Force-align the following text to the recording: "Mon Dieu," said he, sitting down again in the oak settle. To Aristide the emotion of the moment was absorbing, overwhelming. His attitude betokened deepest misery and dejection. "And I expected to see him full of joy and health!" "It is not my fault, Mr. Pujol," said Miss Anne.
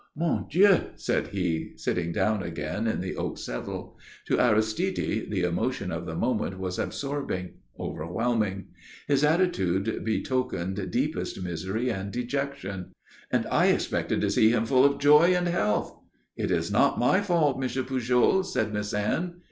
"Mon 0.15 0.47
Dieu," 0.49 0.85
said 0.95 1.27
he, 1.27 1.73
sitting 1.75 2.11
down 2.11 2.41
again 2.41 2.87
in 2.87 3.01
the 3.01 3.15
oak 3.15 3.37
settle. 3.37 3.99
To 4.25 4.39
Aristide 4.39 5.29
the 5.29 5.43
emotion 5.43 5.91
of 5.91 6.07
the 6.07 6.15
moment 6.15 6.57
was 6.57 6.79
absorbing, 6.79 7.51
overwhelming. 7.79 8.69
His 9.07 9.23
attitude 9.23 10.03
betokened 10.03 10.89
deepest 10.89 11.43
misery 11.43 11.89
and 11.89 12.11
dejection. 12.11 12.93
"And 13.29 13.45
I 13.51 13.67
expected 13.67 14.21
to 14.21 14.31
see 14.31 14.49
him 14.49 14.65
full 14.65 14.85
of 14.85 14.97
joy 14.97 15.35
and 15.35 15.47
health!" 15.47 15.99
"It 16.35 16.49
is 16.49 16.71
not 16.71 16.97
my 16.97 17.21
fault, 17.21 17.59
Mr. 17.61 17.85
Pujol," 17.85 18.41
said 18.43 18.73
Miss 18.73 18.95
Anne. 18.95 19.35